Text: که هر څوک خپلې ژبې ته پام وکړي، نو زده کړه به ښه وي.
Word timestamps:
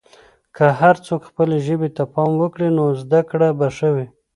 که 0.55 0.65
هر 0.79 0.95
څوک 1.05 1.21
خپلې 1.29 1.57
ژبې 1.67 1.89
ته 1.97 2.03
پام 2.13 2.31
وکړي، 2.41 2.69
نو 2.77 2.85
زده 3.01 3.21
کړه 3.29 3.49
به 3.57 3.67
ښه 3.77 3.89
وي. 3.95 4.07